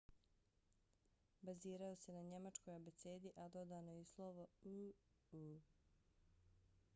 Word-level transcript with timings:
bazirao 1.49 1.95
se 2.03 2.13
na 2.15 2.23
njemačkoj 2.29 2.75
abecedi 2.75 3.33
a 3.45 3.47
dodano 3.57 3.93
je 3.97 4.01
i 4.01 4.09
slovo 4.15 4.47
õ/õ 4.63 6.51